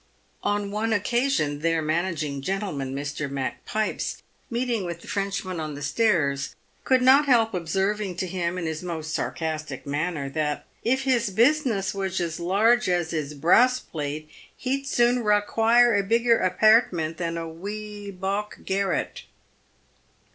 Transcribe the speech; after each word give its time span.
On 0.41 0.71
one 0.71 0.93
occasion 0.93 1.59
their 1.59 1.79
managing 1.79 2.41
gentleman, 2.41 2.95
Mr. 2.95 3.29
Macpipes, 3.29 4.23
meeting 4.49 4.83
with 4.83 5.01
the 5.01 5.07
Frenchman 5.07 5.59
on 5.59 5.75
the 5.75 5.83
stairs, 5.83 6.55
could 6.83 7.03
not 7.03 7.27
help 7.27 7.53
observing 7.53 8.15
to 8.15 8.25
him 8.25 8.57
in 8.57 8.65
his 8.65 8.81
most 8.81 9.13
sarcastic 9.13 9.85
manner, 9.85 10.27
that" 10.27 10.65
if 10.93 11.03
his 11.03 11.29
business 11.29 11.93
was 11.93 12.19
as 12.19 12.39
lairge 12.39 12.89
as 12.89 13.11
his 13.11 13.35
brauss 13.35 13.79
plate, 13.79 14.27
he'd 14.57 14.87
soon 14.87 15.23
raquiare 15.23 15.95
a 15.95 16.01
bigger 16.01 16.39
apairtment 16.39 17.17
than 17.17 17.37
a 17.37 17.47
wee 17.47 18.09
bauck 18.11 18.65
garrut." 18.65 19.25